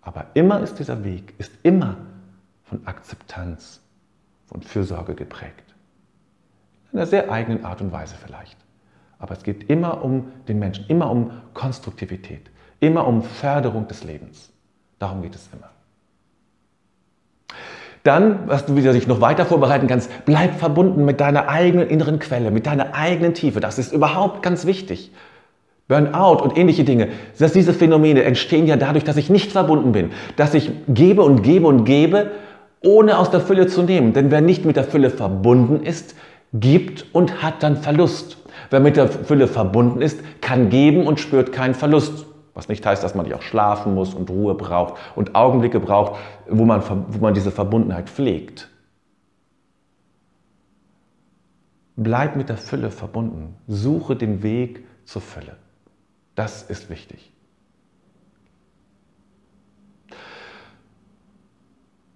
Aber 0.00 0.26
immer 0.34 0.60
ist 0.60 0.78
dieser 0.78 1.02
Weg, 1.02 1.34
ist 1.38 1.50
immer 1.64 1.96
von 2.62 2.86
Akzeptanz, 2.86 3.80
von 4.46 4.62
Fürsorge 4.62 5.16
geprägt. 5.16 5.74
In 6.92 7.00
einer 7.00 7.06
sehr 7.06 7.32
eigenen 7.32 7.64
Art 7.64 7.80
und 7.80 7.90
Weise 7.90 8.14
vielleicht. 8.14 8.58
Aber 9.18 9.34
es 9.34 9.42
geht 9.42 9.68
immer 9.68 10.04
um 10.04 10.30
den 10.46 10.60
Menschen, 10.60 10.86
immer 10.86 11.10
um 11.10 11.32
Konstruktivität, 11.52 12.51
immer 12.82 13.06
um 13.06 13.22
Förderung 13.22 13.86
des 13.86 14.04
Lebens. 14.04 14.50
Darum 14.98 15.22
geht 15.22 15.34
es 15.34 15.48
immer. 15.52 15.70
Dann, 18.02 18.48
was 18.48 18.66
du 18.66 18.74
wieder 18.74 18.92
dich 18.92 19.06
noch 19.06 19.20
weiter 19.20 19.46
vorbereiten 19.46 19.86
kannst, 19.86 20.10
bleib 20.24 20.58
verbunden 20.58 21.04
mit 21.04 21.20
deiner 21.20 21.48
eigenen 21.48 21.88
inneren 21.88 22.18
Quelle, 22.18 22.50
mit 22.50 22.66
deiner 22.66 22.94
eigenen 22.94 23.34
Tiefe. 23.34 23.60
Das 23.60 23.78
ist 23.78 23.92
überhaupt 23.92 24.42
ganz 24.42 24.66
wichtig. 24.66 25.12
Burnout 25.86 26.42
und 26.42 26.58
ähnliche 26.58 26.82
Dinge, 26.82 27.08
dass 27.38 27.52
diese 27.52 27.72
Phänomene 27.72 28.24
entstehen 28.24 28.66
ja 28.66 28.76
dadurch, 28.76 29.04
dass 29.04 29.16
ich 29.16 29.30
nicht 29.30 29.52
verbunden 29.52 29.92
bin, 29.92 30.10
dass 30.36 30.54
ich 30.54 30.72
gebe 30.88 31.22
und 31.22 31.42
gebe 31.42 31.68
und 31.68 31.84
gebe, 31.84 32.32
ohne 32.82 33.18
aus 33.18 33.30
der 33.30 33.40
Fülle 33.40 33.68
zu 33.68 33.82
nehmen. 33.82 34.12
Denn 34.12 34.32
wer 34.32 34.40
nicht 34.40 34.64
mit 34.64 34.74
der 34.74 34.84
Fülle 34.84 35.10
verbunden 35.10 35.84
ist, 35.84 36.16
gibt 36.52 37.06
und 37.12 37.42
hat 37.44 37.62
dann 37.62 37.76
Verlust. 37.76 38.38
Wer 38.70 38.80
mit 38.80 38.96
der 38.96 39.06
Fülle 39.06 39.46
verbunden 39.46 40.02
ist, 40.02 40.18
kann 40.40 40.70
geben 40.70 41.06
und 41.06 41.20
spürt 41.20 41.52
keinen 41.52 41.74
Verlust. 41.74 42.26
Was 42.54 42.68
nicht 42.68 42.84
heißt, 42.84 43.02
dass 43.02 43.14
man 43.14 43.24
nicht 43.24 43.34
auch 43.34 43.42
schlafen 43.42 43.94
muss 43.94 44.14
und 44.14 44.28
Ruhe 44.28 44.54
braucht 44.54 44.94
und 45.16 45.34
Augenblicke 45.34 45.80
braucht, 45.80 46.18
wo 46.48 46.64
man, 46.64 46.82
wo 47.08 47.18
man 47.18 47.34
diese 47.34 47.50
Verbundenheit 47.50 48.10
pflegt. 48.10 48.68
Bleib 51.96 52.36
mit 52.36 52.48
der 52.48 52.58
Fülle 52.58 52.90
verbunden. 52.90 53.56
Suche 53.68 54.16
den 54.16 54.42
Weg 54.42 54.84
zur 55.04 55.22
Fülle. 55.22 55.56
Das 56.34 56.62
ist 56.62 56.90
wichtig. 56.90 57.32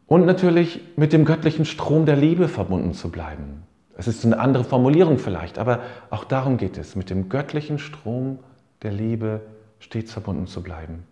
Und 0.07 0.25
natürlich 0.25 0.81
mit 0.97 1.13
dem 1.13 1.25
göttlichen 1.25 1.65
Strom 1.65 2.07
der 2.07 2.17
Liebe 2.17 2.49
verbunden 2.49 2.95
zu 2.95 3.11
bleiben. 3.11 3.65
Es 3.97 4.07
ist 4.07 4.25
eine 4.25 4.39
andere 4.39 4.65
Formulierung 4.65 5.19
vielleicht, 5.19 5.59
aber 5.59 5.81
auch 6.11 6.25
darum 6.25 6.59
geht 6.59 6.79
es, 6.79 6.97
mit 6.97 7.11
dem 7.11 7.29
göttlichen 7.29 7.79
Strom 7.79 8.39
der 8.83 8.93
Liebe 8.93 9.41
stets 9.79 10.13
verbunden 10.13 10.47
zu 10.47 10.63
bleiben, 10.63 11.05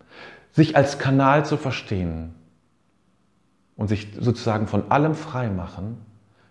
sich 0.51 0.75
als 0.75 0.99
Kanal 0.99 1.45
zu 1.45 1.57
verstehen 1.57 2.33
und 3.75 3.87
sich 3.87 4.07
sozusagen 4.19 4.67
von 4.67 4.91
allem 4.91 5.15
frei 5.15 5.49
machen, 5.49 5.97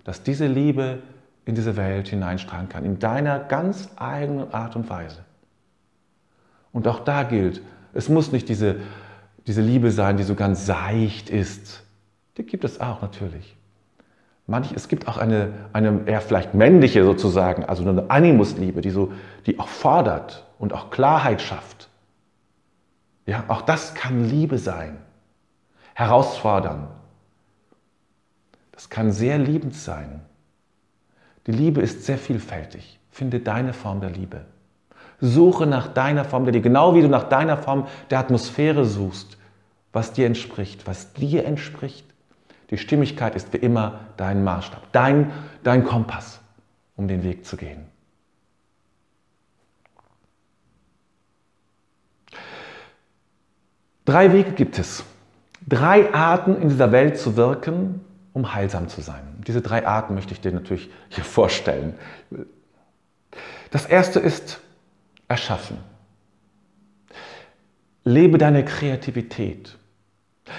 dass 0.04 0.23
diese 0.23 0.47
Liebe 0.47 1.00
in 1.47 1.54
diese 1.54 1.76
Welt 1.76 2.09
hineinstrahlen 2.09 2.68
kann, 2.68 2.85
in 2.85 2.99
deiner 2.99 3.38
ganz 3.38 3.88
eigenen 3.97 4.52
Art 4.52 4.76
und 4.76 4.88
Weise. 4.88 5.25
Und 6.73 6.88
auch 6.88 7.00
da 7.00 7.23
gilt, 7.23 7.62
es 7.92 8.09
muss 8.09 8.33
nicht 8.33 8.49
diese, 8.49 8.76
diese 9.47 9.61
Liebe 9.61 9.90
sein, 9.90 10.16
die 10.16 10.23
so 10.23 10.35
ganz 10.35 10.66
seicht 10.66 11.30
ist. 11.30 11.85
Die 12.37 12.44
gibt 12.44 12.64
es 12.64 12.80
auch 12.80 13.02
natürlich. 13.02 13.56
Manch, 14.47 14.73
es 14.73 14.88
gibt 14.88 15.09
auch 15.09 15.16
eine, 15.16 15.52
eine 15.73 16.02
eher 16.06 16.21
vielleicht 16.21 16.52
männliche 16.52 17.04
sozusagen, 17.04 17.64
also 17.64 17.88
eine 17.88 18.11
Animusliebe, 18.11 18.80
die, 18.80 18.90
so, 18.90 19.12
die 19.47 19.59
auch 19.59 19.68
fordert 19.68 20.44
und 20.59 20.73
auch 20.73 20.90
Klarheit 20.90 21.40
schafft. 21.40 21.88
Ja, 23.26 23.45
auch 23.49 23.62
das 23.62 23.95
kann 23.95 24.28
Liebe 24.28 24.59
sein. 24.59 24.99
Herausfordern. 25.95 26.88
Das 28.73 28.90
kann 28.90 29.12
sehr 29.12 29.38
liebend 29.38 29.75
sein. 29.75 30.21
Die 31.47 31.52
Liebe 31.52 31.81
ist 31.81 32.04
sehr 32.04 32.19
vielfältig. 32.19 32.99
Finde 33.11 33.40
deine 33.40 33.73
Form 33.73 34.00
der 34.00 34.11
Liebe. 34.11 34.45
Suche 35.21 35.66
nach 35.66 35.88
deiner 35.88 36.25
Form 36.25 36.45
der 36.45 36.52
Liebe, 36.52 36.64
genau 36.64 36.95
wie 36.95 37.02
du 37.02 37.09
nach 37.09 37.25
deiner 37.25 37.57
Form 37.57 37.87
der 38.11 38.19
Atmosphäre 38.19 38.85
suchst, 38.85 39.38
was 39.93 40.12
dir 40.12 40.26
entspricht, 40.26 40.87
was 40.87 41.12
dir 41.12 41.45
entspricht. 41.45 42.04
Die 42.71 42.78
Stimmigkeit 42.78 43.37
ist 43.37 43.52
wie 43.52 43.59
immer 43.59 44.00
dein 44.16 44.43
Maßstab, 44.43 44.90
dein, 44.93 45.31
dein 45.62 45.85
Kompass, 45.85 46.40
um 46.97 47.07
den 47.07 47.23
Weg 47.23 47.47
zu 47.47 47.57
gehen. 47.57 47.94
Drei 54.05 54.33
Wege 54.33 54.53
gibt 54.53 54.79
es. 54.79 55.05
Drei 55.67 56.13
Arten 56.13 56.61
in 56.61 56.69
dieser 56.69 56.93
Welt 56.93 57.19
zu 57.19 57.37
wirken, 57.37 58.01
um 58.35 58.55
heilsam 58.55 58.89
zu 58.89 59.01
sein. 59.01 59.23
Diese 59.47 59.63
drei 59.63 59.87
Arten 59.87 60.15
möchte 60.15 60.35
ich 60.35 60.41
dir 60.41 60.53
natürlich 60.53 60.91
hier 61.09 61.25
vorstellen. 61.25 61.95
Das 63.71 63.87
erste 63.87 64.21
ist 64.21 64.61
erschaffen. 65.27 65.79
Lebe 68.05 68.37
deine 68.37 68.65
Kreativität. 68.65 69.79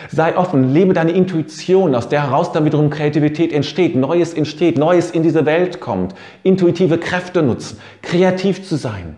Sei 0.10 0.36
offen, 0.36 0.74
lebe 0.74 0.94
deine 0.94 1.12
Intuition, 1.12 1.94
aus 1.94 2.10
der 2.10 2.24
heraus 2.24 2.52
dann 2.52 2.66
wiederum 2.66 2.90
Kreativität 2.90 3.54
entsteht, 3.54 3.96
Neues 3.96 4.34
entsteht, 4.34 4.80
Neues 4.80 5.12
in 5.12 5.22
diese 5.22 5.46
Welt 5.46 5.80
kommt, 5.80 6.16
intuitive 6.42 6.98
Kräfte 6.98 7.44
nutzen, 7.44 7.80
kreativ 8.02 8.68
zu 8.68 8.78
sein 8.78 9.18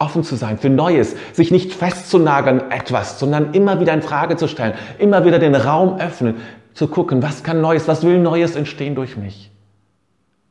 offen 0.00 0.24
zu 0.24 0.34
sein 0.34 0.58
für 0.58 0.70
Neues, 0.70 1.14
sich 1.32 1.50
nicht 1.50 1.72
festzunageln 1.72 2.70
etwas, 2.70 3.20
sondern 3.20 3.54
immer 3.54 3.80
wieder 3.80 3.92
in 3.92 4.02
Frage 4.02 4.36
zu 4.36 4.48
stellen, 4.48 4.74
immer 4.98 5.24
wieder 5.24 5.38
den 5.38 5.54
Raum 5.54 6.00
öffnen, 6.00 6.36
zu 6.74 6.88
gucken, 6.88 7.22
was 7.22 7.44
kann 7.44 7.60
Neues, 7.60 7.86
was 7.86 8.02
will 8.02 8.18
Neues 8.18 8.56
entstehen 8.56 8.94
durch 8.94 9.16
mich. 9.16 9.50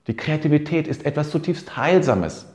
Die 0.08 0.16
Kreativität 0.16 0.88
ist 0.88 1.06
etwas 1.06 1.32
zutiefst 1.32 1.76
Heilsames. 1.76 2.46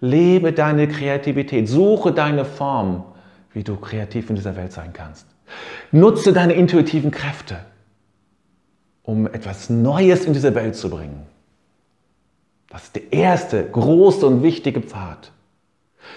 Lebe 0.00 0.52
deine 0.52 0.88
Kreativität, 0.88 1.68
suche 1.68 2.12
deine 2.12 2.44
Form, 2.44 3.04
wie 3.52 3.64
du 3.64 3.76
kreativ 3.76 4.30
in 4.30 4.36
dieser 4.36 4.56
Welt 4.56 4.72
sein 4.72 4.92
kannst. 4.92 5.26
Nutze 5.92 6.32
deine 6.32 6.52
intuitiven 6.54 7.10
Kräfte, 7.10 7.60
um 9.02 9.26
etwas 9.26 9.70
Neues 9.70 10.24
in 10.24 10.32
diese 10.32 10.54
Welt 10.54 10.76
zu 10.76 10.90
bringen. 10.90 11.26
Das 12.68 12.84
ist 12.84 12.96
der 12.96 13.12
erste 13.12 13.68
große 13.68 14.26
und 14.26 14.42
wichtige 14.42 14.80
Pfad. 14.80 15.32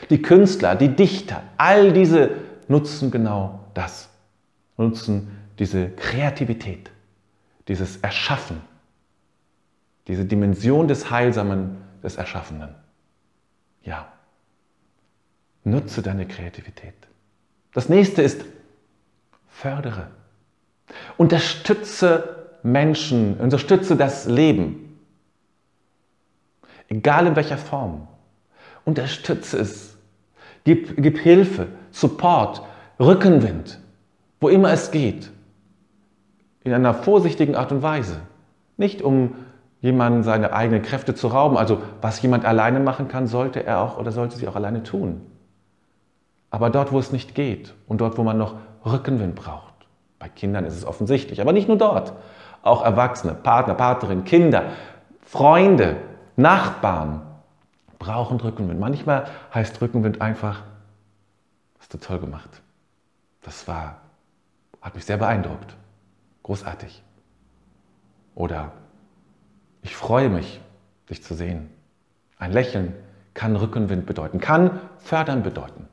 Die 0.10 0.22
Künstler, 0.22 0.76
die 0.76 0.90
Dichter, 0.90 1.44
all 1.58 1.94
diese 1.94 2.32
nutzen 2.68 3.12
genau 3.12 3.60
das. 3.74 4.10
Nutzen 4.78 5.38
diese 5.60 5.90
Kreativität, 5.90 6.92
dieses 7.68 7.98
Erschaffen, 7.98 8.62
diese 10.08 10.26
Dimension 10.26 10.88
des 10.88 11.12
Heilsamen, 11.12 11.78
des 12.04 12.16
Erschaffenen. 12.16 12.76
Ja, 13.84 14.12
nutze 15.64 16.02
deine 16.02 16.28
Kreativität. 16.28 16.96
Das 17.74 17.90
nächste 17.90 18.22
ist, 18.22 18.44
fördere. 19.48 20.08
Unterstütze 21.18 22.48
Menschen, 22.64 23.38
unterstütze 23.38 23.96
das 23.96 24.26
Leben 24.26 24.91
egal 26.92 27.26
in 27.26 27.36
welcher 27.36 27.58
Form. 27.58 28.08
Unterstütze 28.86 29.58
es. 29.58 29.98
Gib, 30.64 31.02
gib 31.02 31.18
Hilfe, 31.18 31.68
Support, 31.92 32.62
Rückenwind, 33.00 33.80
wo 34.40 34.50
immer 34.50 34.72
es 34.72 34.92
geht. 34.92 35.32
In 36.64 36.74
einer 36.74 36.94
vorsichtigen 36.94 37.56
Art 37.56 37.72
und 37.72 37.82
Weise. 37.82 38.18
Nicht 38.78 39.02
um 39.02 39.36
jemanden 39.80 40.24
seine 40.24 40.54
eigenen 40.54 40.84
Kräfte 40.84 41.16
zu 41.16 41.28
rauben. 41.28 41.58
Also 41.58 41.82
was 42.02 42.22
jemand 42.22 42.46
alleine 42.46 42.80
machen 42.80 43.08
kann, 43.08 43.26
sollte 43.26 43.66
er 43.66 43.82
auch 43.82 43.98
oder 43.98 44.12
sollte 44.12 44.38
sie 44.38 44.48
auch 44.48 44.56
alleine 44.56 44.84
tun. 44.84 45.22
Aber 46.52 46.70
dort, 46.70 46.92
wo 46.92 47.00
es 47.00 47.12
nicht 47.12 47.34
geht 47.34 47.74
und 47.88 48.02
dort, 48.02 48.18
wo 48.18 48.24
man 48.24 48.38
noch 48.38 48.56
Rückenwind 48.86 49.36
braucht, 49.36 49.74
bei 50.20 50.28
Kindern 50.28 50.66
ist 50.66 50.76
es 50.76 50.86
offensichtlich, 50.86 51.42
aber 51.42 51.54
nicht 51.54 51.68
nur 51.68 51.78
dort, 51.78 52.14
auch 52.62 52.84
Erwachsene, 52.84 53.34
Partner, 53.34 53.74
Partnerin, 53.74 54.26
Kinder, 54.26 54.66
Freunde, 55.24 55.96
Nachbarn 56.42 57.22
brauchen 58.00 58.40
Rückenwind. 58.40 58.80
Manchmal 58.80 59.28
heißt 59.54 59.80
Rückenwind 59.82 60.22
einfach, 60.22 60.64
hast 61.80 61.94
du 61.94 61.98
toll 61.98 62.20
gemacht. 62.20 62.62
Das 63.44 63.68
war, 63.68 64.02
hat 64.82 64.96
mich 64.96 65.06
sehr 65.06 65.18
beeindruckt. 65.18 65.76
Großartig. 66.44 67.04
Oder 68.36 68.72
ich 69.84 69.96
freue 69.96 70.30
mich, 70.30 70.62
dich 71.10 71.24
zu 71.24 71.36
sehen. 71.36 71.70
Ein 72.38 72.52
Lächeln 72.52 72.94
kann 73.34 73.56
Rückenwind 73.56 74.06
bedeuten, 74.06 74.40
kann 74.40 74.80
fördern 74.98 75.44
bedeuten. 75.44 75.88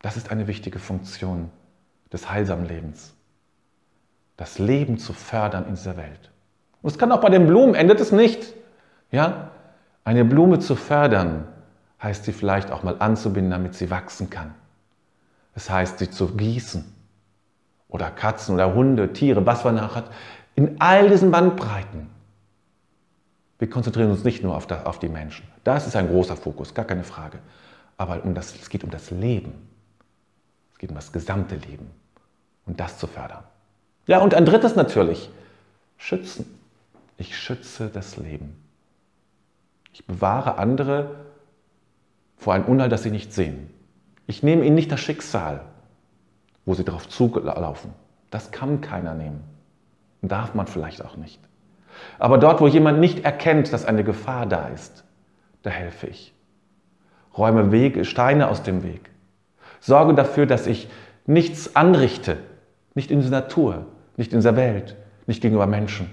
Das 0.00 0.16
ist 0.16 0.30
eine 0.30 0.46
wichtige 0.46 0.78
Funktion 0.78 1.50
des 2.12 2.30
heilsamen 2.30 2.66
Lebens. 2.66 3.14
Das 4.36 4.58
Leben 4.58 4.98
zu 4.98 5.12
fördern 5.12 5.66
in 5.66 5.74
dieser 5.74 5.96
Welt. 5.96 6.30
Und 6.80 6.90
es 6.90 6.98
kann 6.98 7.12
auch 7.12 7.20
bei 7.20 7.28
den 7.28 7.46
Blumen, 7.46 7.74
endet 7.74 8.00
es 8.00 8.12
nicht. 8.12 8.54
Ja? 9.10 9.50
Eine 10.04 10.24
Blume 10.24 10.58
zu 10.58 10.76
fördern, 10.76 11.46
heißt 12.02 12.24
sie 12.24 12.32
vielleicht 12.32 12.70
auch 12.70 12.82
mal 12.82 12.96
anzubinden, 12.98 13.50
damit 13.50 13.74
sie 13.74 13.90
wachsen 13.90 14.30
kann. 14.30 14.54
Es 15.54 15.68
heißt, 15.68 15.98
sie 15.98 16.10
zu 16.10 16.28
gießen. 16.28 16.84
Oder 17.88 18.10
Katzen 18.10 18.54
oder 18.54 18.74
Hunde, 18.74 19.12
Tiere, 19.12 19.44
was 19.46 19.64
man 19.64 19.76
nachher 19.76 19.96
hat. 19.96 20.10
In 20.54 20.80
all 20.80 21.08
diesen 21.08 21.30
Bandbreiten. 21.30 22.08
Wir 23.58 23.68
konzentrieren 23.68 24.10
uns 24.10 24.22
nicht 24.24 24.42
nur 24.42 24.56
auf, 24.56 24.98
die 24.98 25.08
Menschen. 25.08 25.48
Das 25.64 25.86
ist 25.86 25.96
ein 25.96 26.08
großer 26.08 26.36
Fokus, 26.36 26.74
gar 26.74 26.84
keine 26.84 27.02
Frage. 27.02 27.38
Aber 27.96 28.24
um 28.24 28.34
das, 28.34 28.54
es 28.54 28.68
geht 28.68 28.84
um 28.84 28.90
das 28.90 29.10
Leben. 29.10 29.52
Es 30.72 30.78
geht 30.78 30.90
um 30.90 30.96
das 30.96 31.12
gesamte 31.12 31.56
Leben. 31.56 31.90
Und 32.66 32.78
das 32.78 32.98
zu 32.98 33.06
fördern. 33.06 33.42
Ja, 34.06 34.18
und 34.18 34.34
ein 34.34 34.44
drittes 34.44 34.76
natürlich. 34.76 35.30
Schützen. 35.96 36.46
Ich 37.16 37.36
schütze 37.36 37.88
das 37.88 38.16
Leben. 38.16 38.56
Ich 39.98 40.06
bewahre 40.06 40.58
andere 40.58 41.16
vor 42.36 42.54
einem 42.54 42.66
Unheil, 42.66 42.88
das 42.88 43.02
sie 43.02 43.10
nicht 43.10 43.32
sehen. 43.32 43.68
Ich 44.28 44.44
nehme 44.44 44.64
ihnen 44.64 44.76
nicht 44.76 44.92
das 44.92 45.00
Schicksal, 45.00 45.62
wo 46.64 46.74
sie 46.74 46.84
darauf 46.84 47.08
zulaufen. 47.08 47.92
Das 48.30 48.52
kann 48.52 48.80
keiner 48.80 49.14
nehmen. 49.14 49.42
Darf 50.22 50.54
man 50.54 50.68
vielleicht 50.68 51.04
auch 51.04 51.16
nicht. 51.16 51.40
Aber 52.20 52.38
dort, 52.38 52.60
wo 52.60 52.68
jemand 52.68 53.00
nicht 53.00 53.24
erkennt, 53.24 53.72
dass 53.72 53.84
eine 53.84 54.04
Gefahr 54.04 54.46
da 54.46 54.68
ist, 54.68 55.02
da 55.62 55.70
helfe 55.70 56.06
ich. 56.06 56.32
Räume 57.36 57.72
Wege, 57.72 58.04
Steine 58.04 58.48
aus 58.48 58.62
dem 58.62 58.84
Weg. 58.84 59.10
Sorge 59.80 60.14
dafür, 60.14 60.46
dass 60.46 60.68
ich 60.68 60.88
nichts 61.26 61.74
anrichte, 61.74 62.36
nicht 62.94 63.10
in 63.10 63.20
der 63.20 63.30
Natur, 63.30 63.86
nicht 64.16 64.32
in 64.32 64.42
der 64.42 64.54
Welt, 64.54 64.94
nicht 65.26 65.42
gegenüber 65.42 65.66
Menschen, 65.66 66.08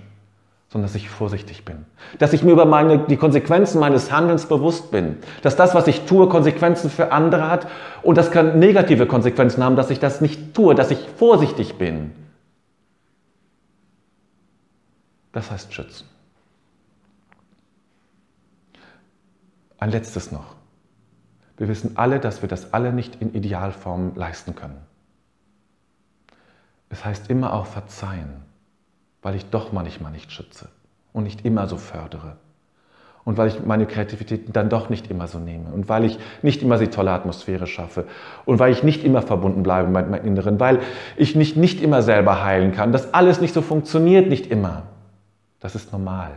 sondern 0.76 0.92
dass 0.92 0.96
ich 0.96 1.10
vorsichtig 1.10 1.64
bin. 1.64 1.86
Dass 2.20 2.34
ich 2.34 2.44
mir 2.44 2.52
über 2.52 2.66
meine, 2.66 3.00
die 3.00 3.16
Konsequenzen 3.16 3.80
meines 3.80 4.12
Handelns 4.12 4.46
bewusst 4.48 4.92
bin. 4.92 5.20
Dass 5.42 5.56
das, 5.56 5.74
was 5.74 5.88
ich 5.88 6.04
tue, 6.04 6.28
Konsequenzen 6.28 6.90
für 6.90 7.14
andere 7.14 7.50
hat 7.50 7.70
und 8.04 8.18
das 8.18 8.30
kann 8.30 8.60
negative 8.60 9.06
Konsequenzen 9.06 9.64
haben, 9.64 9.78
dass 9.78 9.90
ich 9.90 10.02
das 10.02 10.20
nicht 10.20 10.54
tue, 10.54 10.76
dass 10.76 10.92
ich 10.92 11.00
vorsichtig 11.16 11.78
bin. 11.78 12.12
Das 15.32 15.50
heißt 15.50 15.74
schützen. 15.74 16.10
Ein 19.78 19.92
letztes 19.92 20.34
noch. 20.34 20.56
Wir 21.56 21.70
wissen 21.70 21.96
alle, 21.96 22.20
dass 22.20 22.42
wir 22.42 22.50
das 22.50 22.74
alle 22.74 22.92
nicht 22.92 23.22
in 23.22 23.34
Idealform 23.34 24.12
leisten 24.16 24.56
können. 24.56 24.82
Es 26.90 27.06
heißt 27.06 27.30
immer 27.30 27.54
auch 27.54 27.66
verzeihen 27.66 28.44
weil 29.26 29.34
ich 29.34 29.50
doch 29.50 29.72
manchmal 29.72 30.12
nicht 30.12 30.32
schütze 30.32 30.68
und 31.12 31.24
nicht 31.24 31.46
immer 31.46 31.66
so 31.66 31.78
fördere. 31.78 32.38
Und 33.24 33.40
weil 33.40 33.48
ich 33.48 33.66
meine 33.66 33.88
Kreativität 33.88 34.56
dann 34.56 34.70
doch 34.70 34.90
nicht 34.90 35.10
immer 35.10 35.28
so 35.28 35.40
nehme. 35.40 35.72
Und 35.72 35.90
weil 35.90 36.06
ich 36.06 36.20
nicht 36.44 36.62
immer 36.62 36.78
die 36.78 36.90
tolle 36.90 37.10
Atmosphäre 37.10 37.66
schaffe. 37.66 38.06
Und 38.46 38.60
weil 38.60 38.72
ich 38.72 38.84
nicht 38.84 39.04
immer 39.04 39.24
verbunden 39.24 39.64
bleibe 39.64 39.90
mit 39.90 40.12
meinem 40.12 40.28
Inneren. 40.28 40.60
Weil 40.60 40.80
ich 41.18 41.36
nicht, 41.36 41.58
nicht 41.58 41.82
immer 41.82 42.04
selber 42.04 42.44
heilen 42.44 42.72
kann. 42.72 42.92
Das 42.92 43.16
alles 43.16 43.42
nicht 43.42 43.56
so 43.56 43.64
funktioniert, 43.64 44.30
nicht 44.30 44.46
immer. 44.46 44.84
Das 45.60 45.74
ist 45.74 45.92
normal. 45.92 46.34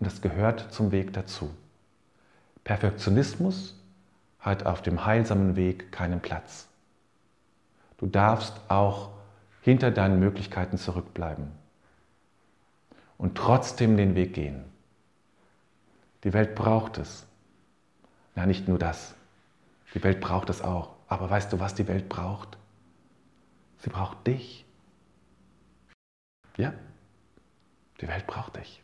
Und 0.00 0.06
das 0.06 0.20
gehört 0.20 0.72
zum 0.72 0.90
Weg 0.90 1.12
dazu. 1.12 1.48
Perfektionismus 2.64 3.80
hat 4.40 4.66
auf 4.66 4.82
dem 4.82 5.06
heilsamen 5.06 5.54
Weg 5.54 5.92
keinen 5.92 6.18
Platz. 6.18 6.66
Du 7.96 8.06
darfst 8.06 8.60
auch 8.66 9.10
hinter 9.60 9.92
deinen 9.92 10.18
Möglichkeiten 10.18 10.78
zurückbleiben 10.78 11.52
und 13.18 13.36
trotzdem 13.36 13.96
den 13.96 14.14
Weg 14.14 14.32
gehen. 14.32 14.64
Die 16.24 16.32
Welt 16.32 16.54
braucht 16.54 16.98
es. 16.98 17.26
Na, 18.34 18.46
nicht 18.46 18.68
nur 18.68 18.78
das. 18.78 19.14
Die 19.94 20.02
Welt 20.02 20.20
braucht 20.20 20.48
es 20.48 20.62
auch. 20.62 20.94
Aber 21.08 21.28
weißt 21.28 21.52
du, 21.52 21.60
was 21.60 21.74
die 21.74 21.88
Welt 21.88 22.08
braucht? 22.08 22.56
Sie 23.78 23.90
braucht 23.90 24.26
dich. 24.26 24.64
Ja, 26.56 26.72
die 28.00 28.08
Welt 28.08 28.26
braucht 28.26 28.56
dich. 28.56 28.82